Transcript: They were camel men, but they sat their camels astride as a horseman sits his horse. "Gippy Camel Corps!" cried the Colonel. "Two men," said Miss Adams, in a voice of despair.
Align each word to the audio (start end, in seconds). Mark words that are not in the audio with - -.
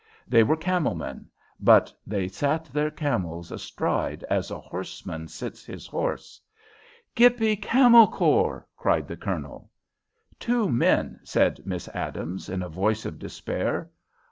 They 0.27 0.41
were 0.41 0.57
camel 0.57 0.95
men, 0.95 1.29
but 1.59 1.93
they 2.07 2.27
sat 2.27 2.65
their 2.73 2.89
camels 2.89 3.51
astride 3.51 4.23
as 4.31 4.49
a 4.49 4.59
horseman 4.59 5.27
sits 5.27 5.63
his 5.63 5.85
horse. 5.85 6.41
"Gippy 7.15 7.55
Camel 7.55 8.07
Corps!" 8.07 8.67
cried 8.75 9.07
the 9.07 9.15
Colonel. 9.15 9.69
"Two 10.39 10.71
men," 10.71 11.19
said 11.23 11.61
Miss 11.67 11.87
Adams, 11.89 12.49
in 12.49 12.63
a 12.63 12.67
voice 12.67 13.05
of 13.05 13.19
despair. 13.19 13.91